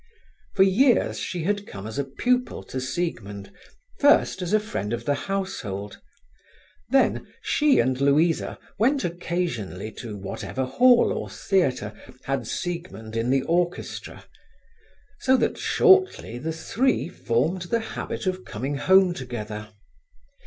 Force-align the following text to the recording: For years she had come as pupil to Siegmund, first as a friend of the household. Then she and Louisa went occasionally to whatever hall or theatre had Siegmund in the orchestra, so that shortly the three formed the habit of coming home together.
For 0.55 0.63
years 0.63 1.19
she 1.19 1.43
had 1.43 1.67
come 1.67 1.85
as 1.85 2.01
pupil 2.17 2.63
to 2.63 2.81
Siegmund, 2.81 3.51
first 3.99 4.41
as 4.41 4.51
a 4.51 4.59
friend 4.59 4.93
of 4.93 5.05
the 5.05 5.13
household. 5.13 6.01
Then 6.89 7.27
she 7.43 7.77
and 7.77 8.01
Louisa 8.01 8.57
went 8.79 9.05
occasionally 9.05 9.91
to 10.01 10.17
whatever 10.17 10.65
hall 10.65 11.13
or 11.13 11.29
theatre 11.29 11.93
had 12.23 12.47
Siegmund 12.47 13.15
in 13.15 13.29
the 13.29 13.43
orchestra, 13.43 14.25
so 15.19 15.37
that 15.37 15.59
shortly 15.59 16.39
the 16.39 16.51
three 16.51 17.07
formed 17.07 17.61
the 17.69 17.79
habit 17.93 18.25
of 18.25 18.43
coming 18.43 18.77
home 18.77 19.13
together. 19.13 19.69